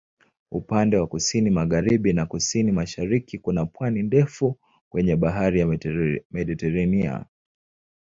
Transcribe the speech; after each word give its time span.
Upande 0.51 0.97
wa 0.97 1.07
kusini-magharibi 1.07 2.13
na 2.13 2.25
kusini-mashariki 2.25 3.39
kuna 3.39 3.65
pwani 3.65 4.03
ndefu 4.03 4.57
kwenye 4.89 5.15
Bahari 5.15 5.59
ya 5.59 5.67
Mediteranea. 6.31 7.25